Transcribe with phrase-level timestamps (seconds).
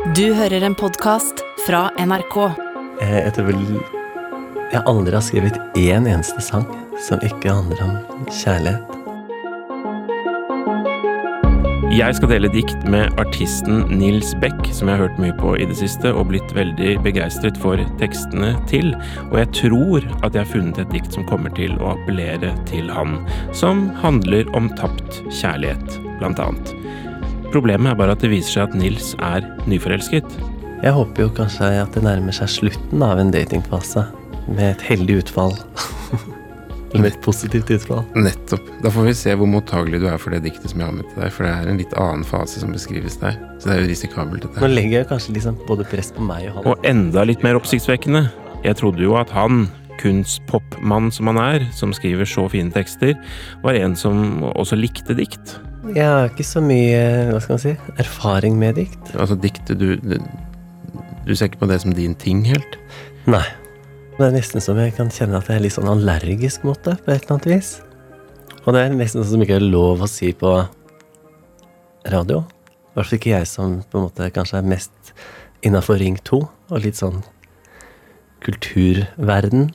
[0.00, 2.36] Du hører en podkast fra NRK.
[3.02, 3.64] Eh, Jeg tror vel
[4.72, 6.64] jeg aldri har skrevet én eneste sang
[7.04, 8.96] som ikke handler om kjærlighet.
[11.90, 15.66] Jeg skal dele dikt med artisten Nils Beck, som jeg har hørt mye på i
[15.68, 18.94] det siste og blitt veldig begeistret for tekstene til.
[19.28, 22.88] Og jeg tror at jeg har funnet et dikt som kommer til å appellere til
[22.94, 23.18] han,
[23.52, 26.72] som handler om tapt kjærlighet, blant annet.
[27.50, 30.26] Problemet er bare at det viser seg at Nils er nyforelsket.
[30.84, 34.04] Jeg håper jo kanskje at det nærmer seg slutten av en datingfase,
[34.46, 35.56] med et heldig utfall.
[36.90, 38.04] Eller med et positivt utfall.
[38.14, 38.70] Nettopp.
[38.82, 41.06] Da får vi se hvor mottagelig du er for det diktet som jeg har med
[41.10, 43.38] til deg, for det er en litt annen fase som beskrives der.
[43.58, 44.62] Så det er jo risikabelt, dette.
[44.62, 46.68] Nå legger jeg kanskje liksom både press på meg og han.
[46.70, 48.24] Og enda litt mer oppsiktsvekkende.
[48.66, 49.66] Jeg trodde jo at han,
[50.00, 53.18] kunstpopmann som han er, som skriver så fine tekster,
[53.66, 55.58] var en som også likte dikt.
[55.96, 57.72] Jeg har ikke så mye hva skal man si,
[58.02, 59.14] erfaring med dikt.
[59.16, 62.78] Altså diktet du Du ser ikke på det som din ting helt?
[63.30, 63.44] Nei.
[64.16, 66.96] Det er nesten som jeg kan kjenne at jeg er litt sånn allergisk mot det,
[67.04, 67.70] på et eller annet vis.
[68.66, 70.54] Og det er nesten som ikke er lov å si på
[72.12, 72.42] radio.
[72.90, 75.12] I hvert fall ikke jeg som på en måte kanskje er mest
[75.64, 77.22] innafor Ring 2, og litt sånn
[78.44, 79.70] kulturverden.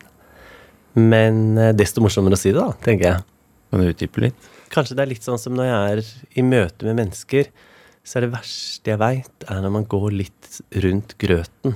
[0.97, 3.25] Men eh, desto morsommere å si det, da, tenker jeg.
[3.69, 4.51] Kan du utdype litt?
[4.73, 7.49] Kanskje det er litt sånn som når jeg er i møte med mennesker,
[8.05, 11.75] så er det verste jeg veit, er når man går litt rundt grøten.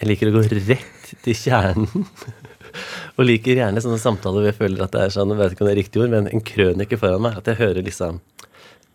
[0.00, 2.06] Jeg liker å gå rett til kjernen.
[3.18, 5.64] og liker gjerne sånne samtaler hvor jeg føler at det er sånn, jeg vet ikke
[5.64, 7.40] om det er riktig ord, men en krønike foran meg.
[7.40, 8.20] At jeg hører liksom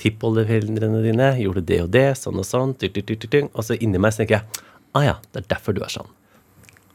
[0.02, 4.64] Tippoldeforeldrene dine gjorde det og det, sånn og sånn, og så inni meg tenker jeg
[4.96, 6.10] ah ja, det er derfor du er sånn.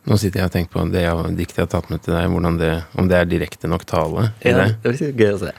[0.08, 2.58] Nå sitter jeg og tenker på det jeg- diktet jeg har tatt med til deg,
[2.58, 4.76] det, om det er direkte nok tale Ja, det.
[4.82, 5.52] det blir gøy å se.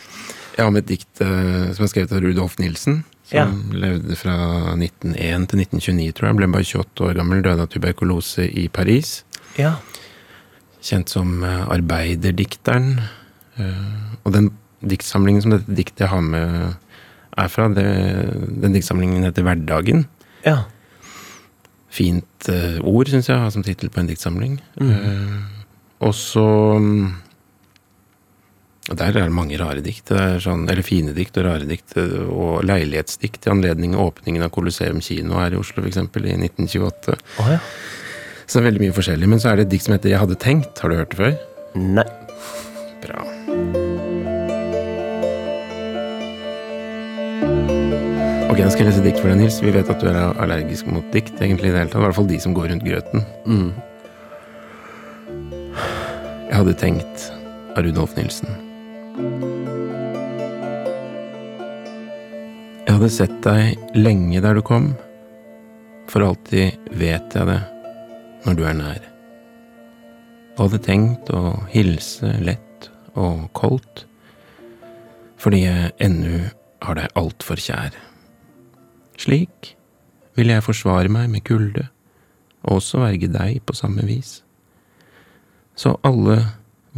[0.58, 3.46] Jeg har med et dikt uh, som er skrevet av Rudolf Nilsen, som Ja.
[3.72, 4.34] levde fra
[4.76, 6.36] 1901 til 1929, tror jeg.
[6.38, 9.24] Ble bare 28 år gammel, døde av tuberkulose i Paris.
[9.58, 9.76] Ja.
[10.82, 13.00] Kjent som uh, arbeiderdikteren.
[13.60, 14.52] Uh, og den
[14.82, 16.76] diktsamlingen som dette diktet jeg har med,
[17.38, 17.86] er fra, det,
[18.62, 20.08] den diktsamlingen heter Hverdagen.
[20.44, 20.64] Ja.
[21.92, 24.54] Fint uh, ord, syns jeg, å ha som tittel på en diktsamling.
[24.80, 25.34] Eh,
[26.08, 26.46] og så
[26.80, 27.10] mm,
[28.96, 30.08] Der er det mange rare dikt.
[30.10, 31.98] Det sånn, eller fine dikt og rare dikt.
[32.00, 36.00] eh, Og leilighetsdikt i anledning av åpningen av Colosseum kino her i Oslo, f.eks.
[36.00, 37.18] i 1928.
[37.44, 37.60] Oh, ja.
[38.48, 39.30] Så det er veldig mye forskjellig.
[39.32, 40.80] Men så er det et dikt som heter Jeg hadde tenkt.
[40.82, 41.38] Har du hørt det før?
[41.76, 42.08] Nei.
[43.04, 43.22] Bra.
[48.52, 49.62] Ok, nå skal jeg lese dikt for deg, Nils.
[49.64, 51.38] Vi vet at du er allergisk mot dikt.
[51.40, 52.02] egentlig i det hele tatt.
[52.02, 53.24] I hvert fall de som går rundt grøten.
[53.48, 53.70] Mm.
[56.50, 57.24] Jeg hadde tenkt
[57.78, 58.52] av Rudolf Nilsen.
[62.84, 64.92] Jeg hadde sett deg lenge der du kom.
[66.12, 67.60] For alltid vet jeg det
[68.44, 69.10] når du er nær.
[70.58, 74.10] Og hadde tenkt å hilse lett og koldt.
[75.40, 76.50] Fordi jeg ennu
[76.84, 78.11] har deg altfor kjær.
[79.22, 79.76] Slik
[80.38, 81.86] vil jeg forsvare meg med kulde,
[82.66, 84.40] og også verge deg på samme vis.
[85.78, 86.40] Så alle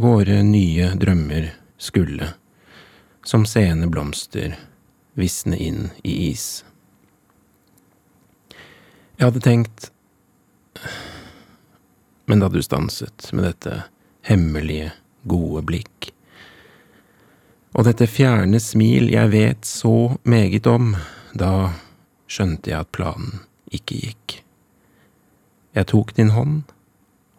[0.00, 2.30] våre nye drømmer skulle,
[3.24, 4.56] som sene blomster,
[5.14, 6.64] visne inn i is.
[9.14, 9.90] Jeg hadde tenkt
[12.26, 13.82] Men da du stanset med dette
[14.24, 14.94] hemmelige,
[15.28, 16.08] gode blikk,
[17.76, 20.94] og dette fjerne smil jeg vet så meget om,
[21.36, 21.74] da
[22.30, 23.42] skjønte jeg at planen
[23.74, 24.38] ikke gikk.
[25.74, 26.62] Jeg tok din hånd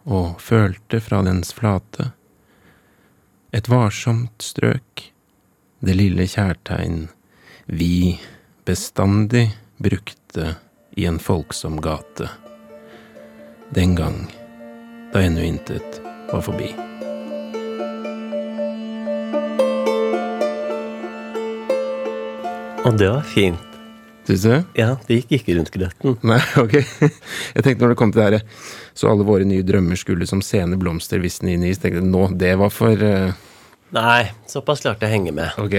[0.06, 2.12] og følte fra dens flate
[3.56, 5.06] et varsomt strøk,
[5.80, 7.06] det lille kjærtegn
[7.66, 8.18] vi
[8.68, 9.48] bestandig
[9.80, 10.56] brukte
[10.96, 12.28] i en folksom gate,
[13.74, 14.26] den gang
[15.14, 16.00] da ennå intet
[16.32, 16.68] var forbi.
[22.86, 23.65] Og det var fint.
[24.26, 24.54] Syns du?
[24.78, 26.16] Ja, det gikk ikke rundt grøten.
[26.26, 26.74] Nei, ok.
[26.80, 28.62] Jeg tenkte når det kom til det her,
[28.98, 32.08] så alle våre nye drømmer skulle som sene blomster visne inn i is, tenkte jeg
[32.10, 33.30] nå, det var for uh...
[33.94, 35.54] Nei, såpass klarte jeg å henge med.
[35.62, 35.78] Ok.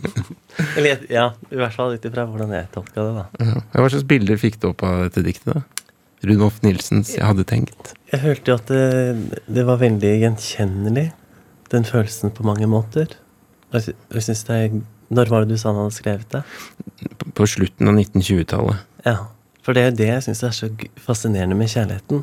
[0.80, 3.24] Eller, ja, i hvert fall ut ifra hvordan jeg tolka det, da.
[3.44, 3.62] Ja.
[3.76, 5.62] Hva slags bilder fikk du opp av dette diktet, da?
[6.26, 7.94] Rudolf Nilsens 'Jeg hadde tenkt'.
[8.12, 11.06] Jeg hørte jo at det, det var veldig gjenkjennelig,
[11.72, 13.14] den følelsen på mange måter.
[13.70, 14.80] Og jeg, sy- jeg synes det er
[15.10, 16.42] Når var det du sa han hadde skrevet det?
[17.34, 18.84] På- slutten av 1920-tallet.
[19.06, 19.16] Ja.
[19.60, 20.68] For det er jo det jeg syns er så
[21.02, 22.22] fascinerende med kjærligheten.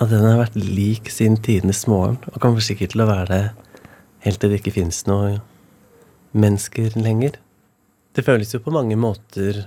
[0.00, 3.42] At den har vært lik siden tidenes morgen, og kommer sikkert til å være det
[4.26, 5.36] helt til det ikke fins noe
[6.36, 7.36] mennesker lenger.
[8.16, 9.64] Det føles jo på mange måter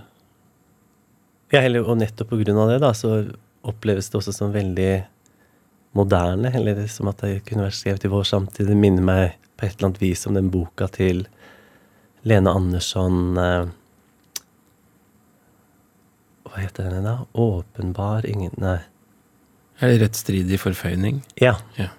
[1.50, 3.24] Ja, og nettopp på grunn av det, da, så
[3.66, 4.92] oppleves det også som veldig
[5.98, 6.52] moderne.
[6.54, 8.70] Eller som at det kunne vært skrevet i vår samtid.
[8.70, 11.24] Det minner meg på et eller annet vis om den boka til
[12.28, 13.68] Lene Andersson eh,
[16.50, 17.20] Hva heter den da?
[17.34, 18.80] Åpenbar ingen Nei.
[19.80, 21.22] Er det rettsstridig forføyning?
[21.40, 21.56] Ja.
[21.78, 21.94] Ja.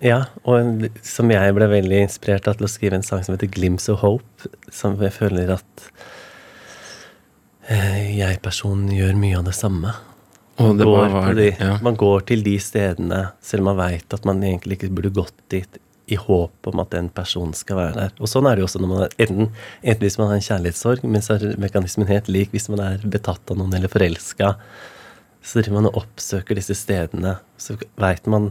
[0.00, 3.50] Ja, og som jeg ble veldig inspirert av til å skrive en sang som heter
[3.52, 5.84] 'Glimpse of Hope', som jeg føler at
[7.68, 9.92] eh, jeg-personen gjør mye av det samme.
[10.60, 11.76] Og det går var, de, ja.
[11.84, 15.36] Man går til de stedene, selv om man veit at man egentlig ikke burde gått
[15.52, 15.78] dit
[16.10, 18.14] i håp om at den personen skal være der.
[18.20, 19.50] Og sånn er det jo også når man er, enten,
[19.82, 23.04] enten hvis man har en kjærlighetssorg, men så er mekanismen helt lik hvis man er
[23.04, 24.54] betatt av noen eller forelska.
[25.40, 27.38] Så driver man og oppsøker disse stedene.
[27.60, 28.50] Så veit man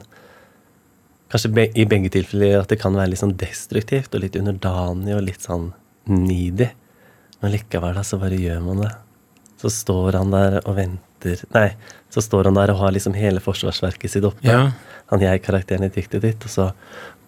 [1.30, 5.16] kanskje be, i begge tilfeller at det kan være litt sånn destruktivt og litt underdanig
[5.18, 5.72] og litt sånn
[6.10, 6.72] needy.
[7.40, 8.94] Men likevel da, så bare gjør man det.
[9.60, 11.06] Så står han der og venter
[11.52, 11.74] Nei,
[12.08, 14.48] så står han der og har liksom hele forsvarsverket sitt oppe.
[14.48, 14.70] Ja.
[15.10, 16.68] Han jeg-karakteren i diktet ditt, og så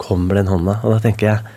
[0.02, 0.80] kommer den hånda.
[0.86, 1.56] Og da tenker jeg,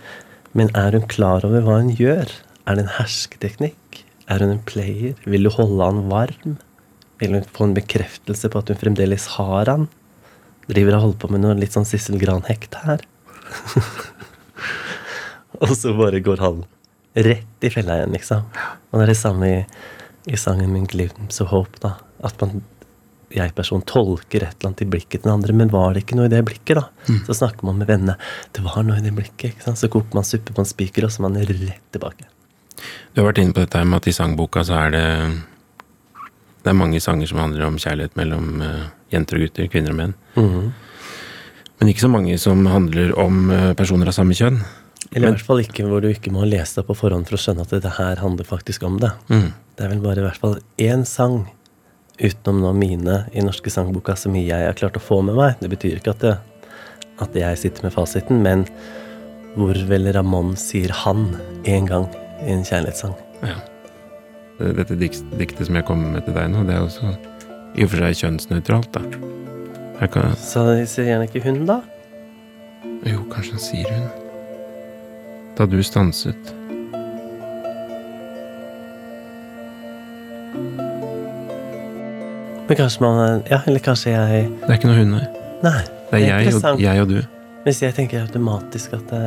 [0.57, 2.31] men er hun klar over hva hun gjør?
[2.65, 4.05] Er det en hersketeknikk?
[4.31, 5.19] Er hun en player?
[5.29, 6.57] Vil du holde han varm?
[7.21, 9.89] Vil hun få en bekreftelse på at hun fremdeles har han?
[10.71, 13.05] Driver og holder på med noe litt sånn Sissel Gran-hekt her.
[15.61, 16.63] og så bare går han
[17.15, 18.47] rett i fella igjen, liksom.
[18.91, 19.59] Og det er det samme i,
[20.31, 21.99] i sangen min 'Glimt of Hope', da.
[22.25, 22.65] At man
[23.33, 26.29] jeg-person tolker et eller annet i blikket til den andre, men var det ikke noe
[26.29, 27.17] i det blikket, da?
[27.27, 28.17] Så snakker man med vennene.
[28.53, 29.55] Det var noe i det blikket.
[29.55, 29.81] ikke sant?
[29.81, 32.29] Så koker man suppe på en spiker, og så er man rett tilbake.
[33.15, 35.09] Du har vært inne på dette med at i sangboka så er det
[36.65, 39.99] Det er mange sanger som handler om kjærlighet mellom eh, jenter og gutter, kvinner og
[39.99, 40.15] menn.
[40.33, 40.73] Mm.
[41.79, 44.63] Men ikke så mange som handler om eh, personer av samme kjønn.
[45.13, 47.43] Eller i hvert fall ikke hvor du ikke må lese deg på forhånd for å
[47.43, 49.13] skjønne at det her handler faktisk om det.
[49.29, 49.51] Mm.
[49.77, 51.43] Det er vel bare i hvert fall én sang
[52.19, 55.57] utenom nå mine i norske sangboka som jeg har klart å få med meg.
[55.61, 56.35] Det betyr ikke at, det,
[57.25, 58.67] at jeg sitter med fasiten, men
[59.55, 62.09] hvor vel Ramón sier 'han' én gang
[62.43, 63.15] i en kjærlighetssang.
[63.43, 63.59] Ja.
[64.59, 67.15] Dette diktet som jeg kommer med til deg nå, det er også
[67.75, 69.03] i og for seg kjønnsnøytralt, da.
[70.01, 71.81] Jeg kan, Så sier gjerne ikke hun, da.
[73.07, 74.09] jo, kanskje han sier hun.
[75.59, 76.55] Da du stanset.
[82.69, 85.27] Men kanskje man Ja, eller kanskje jeg Det er ikke noe hun her.
[85.65, 85.81] Nei.
[86.11, 87.19] Det er jeg og, jeg og du.
[87.65, 89.21] Hvis jeg tenker automatisk at det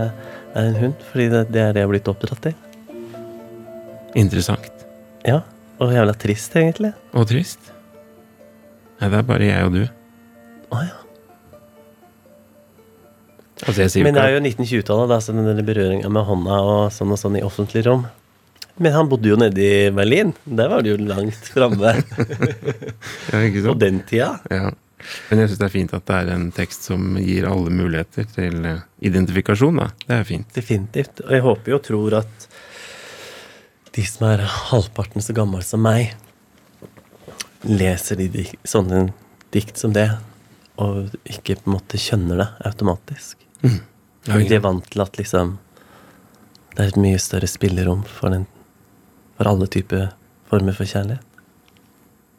[0.58, 2.54] er en hund, fordi det, det er det jeg har blitt oppdratt til.
[4.18, 4.86] Interessant.
[5.26, 5.42] Ja.
[5.82, 6.94] Og jævla trist, egentlig.
[7.14, 7.74] Og trist.
[9.02, 9.84] Nei, det er bare jeg og du.
[10.74, 10.96] Å ja.
[13.66, 17.18] Altså, Men det er jo 1920-tallet, da, så den berøringa med hånda og sånn og
[17.18, 18.06] sånn i offentlig rom.
[18.78, 20.34] Men han bodde jo nede i Berlin.
[20.46, 21.96] Der var det jo langt framme
[23.32, 23.72] ja, ikke sant?
[23.72, 24.36] på den tida.
[24.54, 24.70] Ja.
[25.30, 28.28] Men jeg syns det er fint at det er en tekst som gir alle muligheter
[28.34, 29.90] til eh, identifikasjon, da.
[30.04, 30.50] Det er fint.
[30.56, 31.22] Definitivt.
[31.26, 32.48] Og jeg håper jo og tror at
[33.98, 36.14] de som er halvparten så gammel som meg,
[37.66, 39.08] leser de dik sånne
[39.54, 40.10] dikt som det,
[40.78, 43.40] og ikke på en måte skjønner det automatisk.
[43.64, 43.72] Ja,
[44.28, 45.56] Fordi de er vant til at liksom
[46.78, 48.44] det er et mye større spillerom for, den,
[49.38, 50.10] for alle typer
[50.50, 51.24] former for kjærlighet.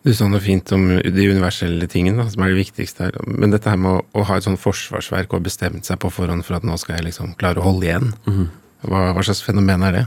[0.07, 3.17] Du sa noe fint om de universelle tingene, som er det viktigste her.
[3.27, 6.47] Men dette her med å, å ha et sånn forsvarsverk og bestemt seg på forhånd
[6.47, 8.13] for at nå skal jeg liksom klare å holde igjen,
[8.87, 10.05] hva, hva slags fenomen er det?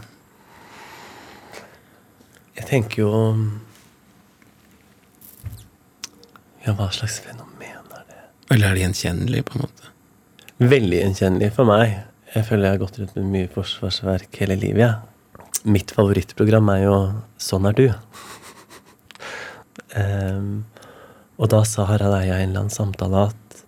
[2.62, 3.12] Jeg tenker jo
[6.66, 8.20] Ja, hva slags fenomen er det?
[8.56, 9.94] Eller er det gjenkjennelig, på en måte?
[10.62, 12.00] Veldig gjenkjennelig for meg.
[12.32, 14.86] Jeg føler jeg har gått rundt med mye forsvarsverk hele livet.
[14.88, 15.11] jeg.
[15.64, 16.96] Mitt favorittprogram er jo
[17.42, 17.88] Sånn er du.
[19.98, 20.64] um,
[21.42, 23.62] og da sa Harald Eia i en eller annen samtale at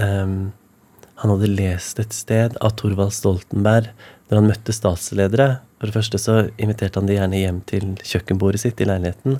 [0.00, 0.52] um,
[1.16, 3.88] han hadde lest et sted av Thorvald Stoltenberg
[4.28, 5.48] når han møtte statsledere.
[5.78, 9.38] For det første så inviterte han de gjerne hjem til kjøkkenbordet sitt i leiligheten.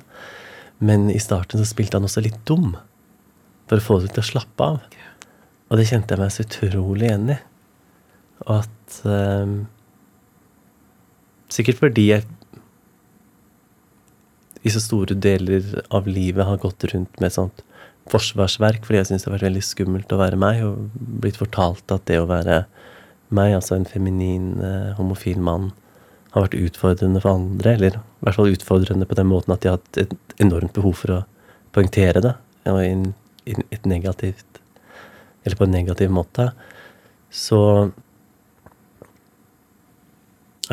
[0.81, 2.75] Men i starten så spilte han også litt dum.
[3.69, 4.81] For å få dem til å slappe av.
[5.67, 7.39] Og det kjente jeg meg så utrolig igjen i.
[8.47, 9.55] Og at ehm,
[11.53, 12.25] Sikkert fordi jeg
[14.67, 15.63] i så store deler
[15.95, 17.63] av livet har gått rundt med et sånt
[18.11, 20.89] forsvarsverk fordi jeg syns det har vært veldig skummelt å være meg, og
[21.23, 22.65] blitt fortalt at det å være
[23.35, 25.71] meg, altså en feminin, eh, homofil mann,
[26.31, 27.73] har vært utfordrende for andre.
[27.75, 30.13] Eller i hvert fall utfordrende på den måten at de har hatt et
[30.43, 31.25] enormt behov for å
[31.75, 32.35] poengtere det.
[32.67, 33.15] Og i en-
[33.47, 34.43] i et negativt
[35.45, 36.51] Eller på en negativ måte.
[37.31, 37.93] Så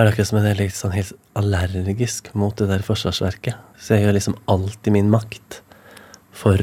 [0.00, 3.60] er det akkurat som jeg er litt sånn helt allergisk mot det der forsvarsverket.
[3.78, 5.60] Så jeg gjør liksom alt i min makt
[6.34, 6.58] for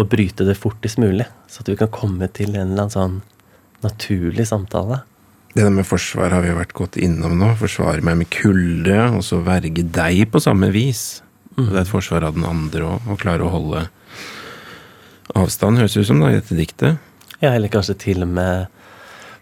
[0.00, 1.28] å bryte det fortest mulig.
[1.46, 3.20] Så at vi kan komme til en eller annen sånn
[3.84, 5.02] naturlig samtale.
[5.54, 7.52] Det der med forsvar har vi jo vært godt innom nå.
[7.58, 11.22] Forsvare meg med kulde, og så verge deg på samme vis.
[11.56, 11.66] Mm.
[11.66, 13.86] det er et forsvar av den andre òg, å klare å holde
[15.38, 17.00] avstand, høres det ut som da, i dette diktet.
[17.40, 18.70] Ja, eller kanskje til og med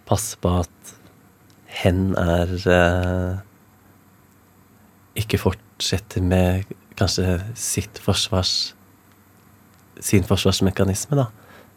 [0.08, 0.94] passe på at
[1.82, 3.38] hen er eh,
[5.22, 6.68] Ikke fortsetter med
[6.98, 8.74] kanskje sitt forsvars
[9.98, 11.28] Sin forsvarsmekanisme, da.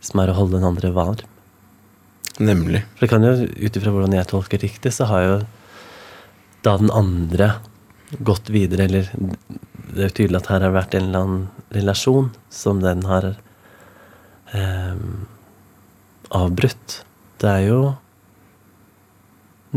[0.01, 1.21] Som er å holde den andre varm.
[2.41, 2.83] Nemlig.
[2.93, 5.33] For det kan jo, ut ifra hvordan jeg tolker riktig, så har jo
[6.65, 7.47] da den andre
[8.21, 9.09] gått videre, eller
[9.91, 13.31] det er jo tydelig at her har vært en eller annen relasjon som den har
[14.53, 15.01] eh,
[16.37, 17.01] avbrutt.
[17.41, 17.81] Det er jo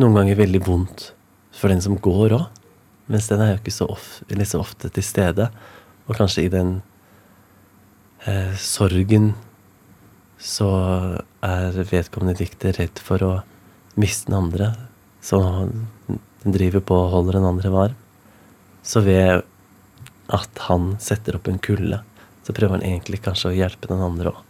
[0.00, 1.08] noen ganger veldig vondt
[1.54, 2.46] for den som går òg,
[3.12, 5.48] mens den er jo ikke så, of, så ofte til stede.
[6.08, 6.78] Og kanskje i den
[8.26, 9.32] eh, sorgen
[10.40, 10.70] så
[11.44, 13.32] er vedkommende dikter redd for å
[14.00, 14.72] miste den andre.
[15.24, 15.40] Så
[16.08, 18.00] den driver på og holder den andre varm.
[18.84, 19.44] Så ved
[20.34, 22.02] at han setter opp en kulde,
[22.44, 24.42] så prøver han egentlig kanskje å hjelpe den andre òg.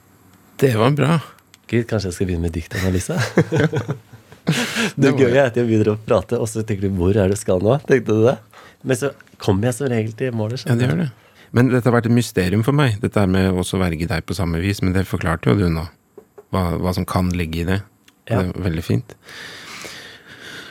[0.63, 1.19] Det var bra.
[1.67, 3.19] Gud, kanskje jeg skal begynne med diktanalyse?
[5.01, 7.37] det gøye er at jeg begynner å prate, og så tenker du 'hvor er du
[7.39, 7.79] skal nå'?
[7.89, 8.39] Tenkte du det?
[8.85, 10.67] Men så kommer jeg som regel til målet.
[10.69, 11.11] Ja, det gjør det.
[11.55, 14.61] Men dette har vært et mysterium for meg, dette med å verge deg på samme
[14.61, 14.83] vis.
[14.83, 15.87] Men det forklarte jo du nå,
[16.51, 17.81] hva, hva som kan ligge i det.
[18.27, 18.43] Ja.
[18.43, 19.15] Det er veldig fint.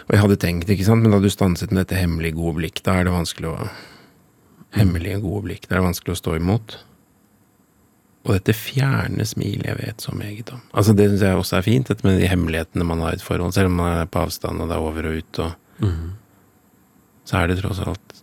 [0.04, 2.84] Og jeg hadde tenkt, ikke sant, men da du stanset med dette hemmelige gode blikk,
[2.84, 3.58] da er det vanskelig å
[4.74, 6.80] Hemmelige gode blikk, det er vanskelig å stå imot.
[8.24, 10.62] Og dette fjerne smilet jeg vet så meget om.
[10.74, 13.26] Altså Det syns jeg også er fint, dette med de hemmelighetene man har i et
[13.26, 13.52] forhold.
[13.56, 16.12] Selv om man er på avstand, og det er over og ut, og Mm.
[17.26, 18.20] så er det tross alt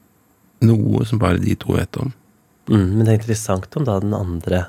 [0.63, 2.13] noe som bare de to vet om.
[2.71, 4.67] Mm, men det er interessant om da den andre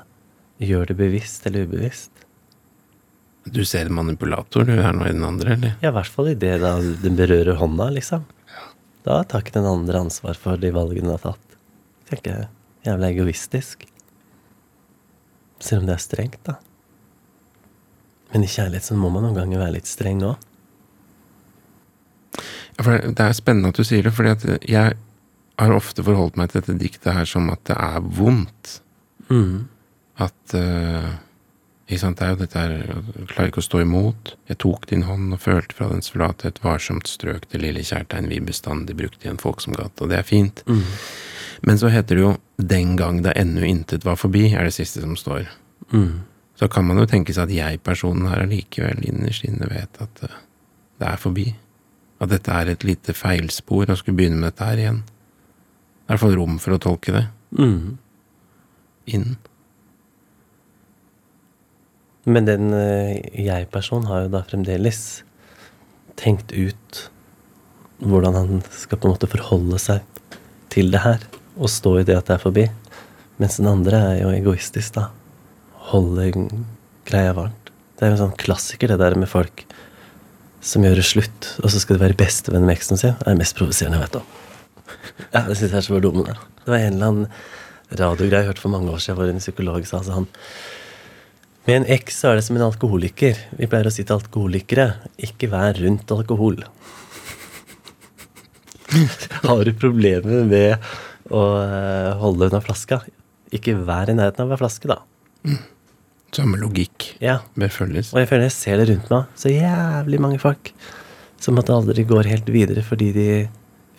[0.60, 2.10] gjør det bevisst eller ubevisst.
[3.46, 5.76] Du ser en manipulator, du er nå i den andre, eller?
[5.82, 8.24] Ja, i hvert fall i det da den berører hånda, liksom.
[9.06, 11.56] Da tar ikke den andre ansvar for de valgene den har tatt.
[12.10, 12.48] Tenker jeg
[12.86, 13.86] jævla egoistisk.
[15.62, 16.58] Selv om det er strengt, da.
[18.32, 20.48] Men i kjærlighet så må man noen ganger være litt streng òg.
[22.78, 24.94] Ja, for det er spennende at du sier det, fordi at jeg
[25.60, 28.78] har ofte forholdt meg til dette diktet her som at det er vondt.
[29.28, 29.68] Mm.
[30.24, 31.12] At uh,
[31.92, 34.32] ikke sant, det er jo dette her Jeg klarer ikke å stå imot.
[34.48, 38.30] Jeg tok din hånd og følte fra dens flate et varsomt strøk det lille kjærtegn
[38.32, 40.00] vi bestandig brukte i en folksomgate.
[40.00, 40.64] og det er fint.
[40.66, 40.86] Mm.
[41.68, 42.32] Men så heter det jo
[42.68, 45.46] 'den gang da ennå intet var forbi', er det siste som står.
[45.92, 46.20] Mm.
[46.56, 50.36] Så kan man jo tenke seg at jeg-personen her allikevel innerst inne vet at eh,
[51.00, 51.54] det er forbi.
[52.20, 55.02] At dette er et lite feilspor, å skulle begynne med dette her igjen.
[55.02, 57.26] Det er i hvert fall rom for å tolke det
[57.58, 57.98] Mm.
[59.06, 59.36] inn.
[62.24, 65.22] Men den eh, jeg-personen har jo da fremdeles
[66.16, 67.08] tenkt ut
[68.02, 70.02] hvordan han skal på en måte forholde seg
[70.72, 71.18] til det her,
[71.58, 72.66] og stå i det at det er forbi.
[73.42, 75.08] Mens den andre er jo egoistisk, da.
[75.92, 76.30] Holde
[77.08, 77.72] greia varmt.
[77.96, 79.64] Det er jo en sånn klassiker, det der med folk
[80.62, 83.16] som gjør det slutt, og så skal de være bestevenn med eksen sin.
[83.18, 84.28] Det er det mest provoserende jeg vet om.
[85.32, 86.36] Ja, det syns jeg er så fordummende.
[86.62, 89.88] Det var en eller annen radiogreie jeg hørte for mange år siden, hvor en psykolog
[89.88, 90.30] sa altså han
[91.62, 93.38] med en eks så er det som en alkoholiker.
[93.54, 94.86] Vi pleier å si til alkoholikere
[95.28, 96.56] ikke vær rundt alkohol.
[99.46, 100.88] Har du problemer med
[101.30, 103.02] å eh, holde unna flaska,
[103.52, 105.02] ikke vær i nærheten av hver flaske, da.
[106.32, 108.12] Samme logikk Ja, bør følges.
[108.14, 109.32] Og jeg føler jeg ser det rundt meg.
[109.36, 110.72] Så jævlig mange folk
[111.42, 113.28] som at det aldri går helt videre fordi de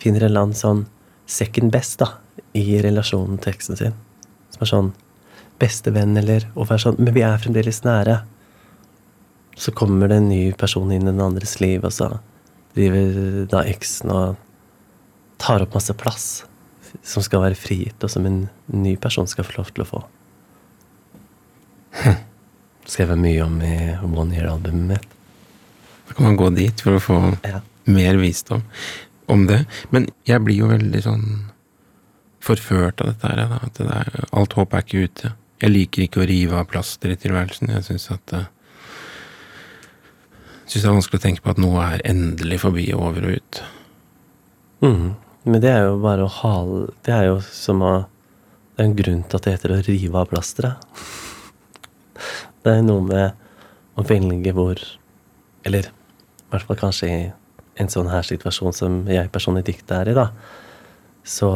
[0.02, 0.84] finner en eller annen sånn
[1.30, 2.10] second best da,
[2.56, 3.94] i relasjonen til eksen sin.
[4.54, 4.90] Som er sånn
[5.62, 8.18] bestevenn eller å være sånn Men vi er fremdeles nære.
[9.54, 12.10] Så kommer det en ny person inn i den andres liv, og så
[12.74, 14.40] driver da eksen og
[15.38, 16.26] tar opp masse plass
[17.02, 20.02] som skal være frigitt, og som en ny person skal få lov til å få.
[22.90, 23.74] Skrevet mye om i
[24.04, 25.08] One Year-albumet mitt.
[26.08, 27.60] Da kan man gå dit for å få Ja.
[27.86, 28.62] mer visdom
[29.28, 29.64] om det.
[29.90, 31.24] Men jeg blir jo veldig sånn
[32.44, 33.36] forført av dette her.
[33.48, 33.58] Da.
[33.62, 35.32] At det der, alt håp er ikke ute.
[35.62, 37.72] Jeg liker ikke å rive av plaster i tilværelsen.
[37.72, 38.44] Jeg syns at uh,
[40.64, 43.34] Syns det er vanskelig å tenke på at noe er endelig forbi og over og
[43.36, 43.62] ut.
[44.80, 45.10] Mhm.
[45.44, 47.94] Men det er jo bare å hale Det er jo som å
[48.74, 50.80] Det er en grunn til at det heter å rive av plasteret.
[52.64, 53.36] Det er noe med
[53.94, 54.80] å velge hvor
[55.68, 57.20] Eller i hvert fall kanskje i
[57.82, 60.28] en sånn her situasjon som jeg personlig diktet er i, da,
[61.26, 61.48] så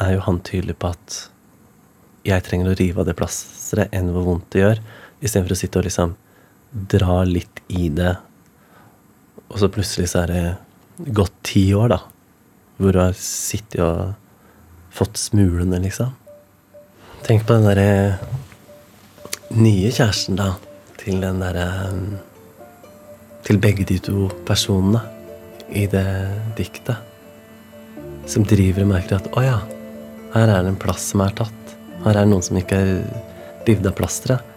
[0.00, 1.18] er jo han tydelig på at
[2.24, 4.80] jeg trenger å rive av det plasteret enn hvor vondt det gjør,
[5.20, 6.14] istedenfor å sitte og liksom
[6.94, 8.14] dra litt i det,
[9.50, 12.00] og så plutselig så er det gått ti år, da,
[12.78, 14.14] hvor du har sittet og
[14.94, 16.12] fått smulene, liksom.
[17.24, 18.18] Tenk på den derre
[19.54, 20.54] nye kjæresten, da,
[21.00, 21.68] til den derre
[23.44, 25.02] Til begge de to personene
[25.68, 26.06] i det
[26.56, 26.96] diktet.
[28.24, 29.58] Som driver og merker at å ja,
[30.32, 31.74] her er det en plass som er tatt.
[32.06, 32.94] Her er det noen som ikke er
[33.66, 34.53] revet av plasteret.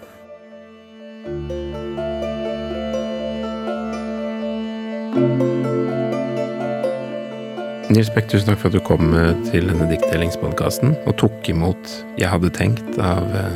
[7.97, 11.93] Nils Beck, tusen takk for at du kom eh, til denne diktdelingspodkasten og tok imot
[12.21, 13.55] Jeg hadde tenkt av eh,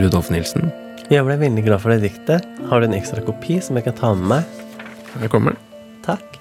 [0.00, 0.70] Rudolf Nilsen.
[1.12, 2.46] Jeg ble veldig glad for det diktet.
[2.70, 4.62] Har du en ekstra kopi som jeg kan ta med meg?
[5.20, 5.60] Her kommer den.
[6.06, 6.40] Takk.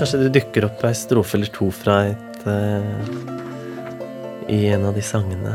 [0.00, 2.82] Kanskje det dukker opp ei strofe eller to fra et uh,
[4.50, 5.54] I en av de sangene.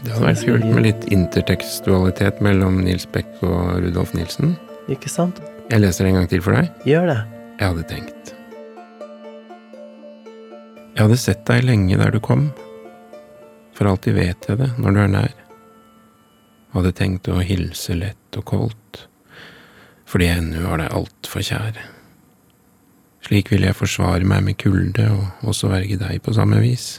[0.00, 4.56] Det hadde vært kult med litt intertekstualitet mellom Nils Beck og Rudolf Nilsen.
[4.88, 5.44] Ikke sant?
[5.68, 6.72] Jeg leser en gang til for deg.
[6.88, 7.22] Gjør det.
[7.60, 8.39] Jeg hadde tenkt.
[11.00, 12.50] Jeg hadde sett deg lenge der du kom.
[13.72, 15.38] For alltid vet jeg det når du er nær.
[16.74, 19.00] Hadde tenkt å hilse lett og koldt,
[20.04, 21.80] fordi jeg ennå har deg altfor kjær.
[23.24, 26.90] Slik ville jeg forsvare meg med kulde og også verge deg på samme vis.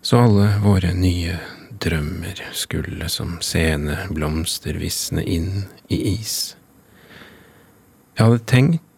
[0.00, 1.36] Så alle våre nye
[1.84, 6.54] drømmer skulle som sene blomster visne inn i is.
[8.16, 8.89] Jeg hadde tenkt,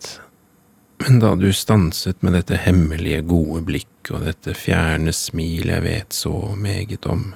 [1.03, 6.15] men da du stanset med dette hemmelige, gode blikk og dette fjerne smil jeg vet
[6.15, 7.33] så meget om,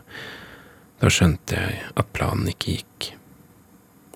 [1.02, 3.08] da skjønte jeg at planen ikke gikk.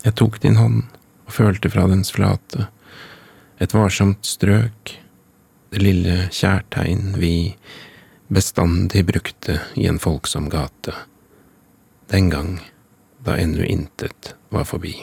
[0.04, 0.84] Jeg tok din hånd
[1.26, 2.68] og følte fra dens flate,
[3.60, 4.94] et varsomt strøk,
[5.70, 7.34] det lille kjærtegn vi
[8.30, 10.94] bestandig brukte i en folksom gate,
[12.10, 12.58] den gang
[13.26, 14.94] da ennå intet var forbi.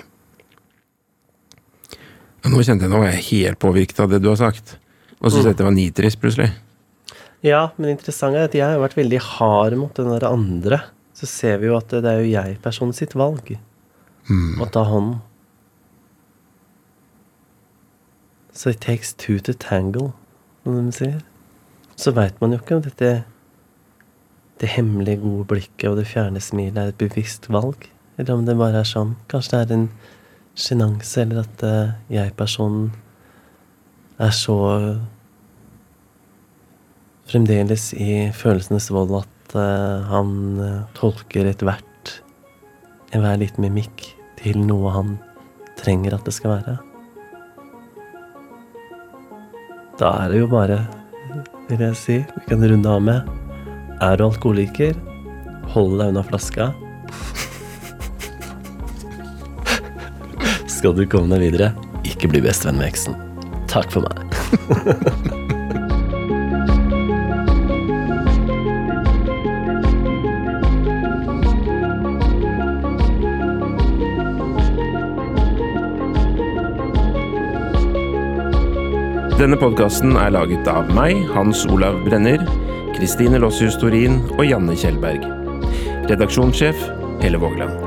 [2.50, 4.78] Nå kjente jeg nå var jeg helt påvirket av det du har sagt,
[5.22, 5.46] og så Mm.
[5.50, 6.52] dette var nitrist plutselig.
[7.44, 10.82] Ja, men det interessante er at jeg har vært veldig hard mot den der andre.
[11.14, 13.58] Så ser vi jo at det er jo jeg-personen sitt valg
[14.30, 14.60] Mm.
[14.62, 15.22] å ta hånden.
[18.54, 20.14] So it takes two to tangle,
[20.64, 21.22] som de sier.
[21.96, 23.24] Så veit man jo ikke om dette
[24.60, 28.56] det hemmelige, gode blikket og det fjerne smilet er et bevisst valg, eller om det
[28.58, 29.16] bare er sånn.
[29.30, 29.90] Kanskje det er en
[30.58, 32.90] sjenanse, eller at eh, jeg-personen
[34.18, 34.58] er så
[37.28, 42.14] fremdeles i følelsenes vold at eh, han eh, tolker ethvert
[43.16, 45.16] enhver liten mimikk til noe han
[45.80, 46.78] trenger at det skal være.
[49.98, 50.82] Da er det jo bare,
[51.70, 53.34] vil jeg si, vi kan runde av med
[54.02, 54.94] Er du alkoholiker,
[55.74, 56.70] hold deg unna flaska.
[60.78, 61.72] Skal du komme deg videre,
[62.06, 63.16] ikke bli bestevenn med eksen.
[63.72, 64.18] Takk for meg.
[79.38, 82.42] Denne podkasten er laget av meg, Hans Olav Brenner,
[82.94, 85.26] Kristine Lossius Torin og Janne Kjellberg.
[86.10, 86.88] Redaksjonssjef
[87.26, 87.87] Helle Vågland.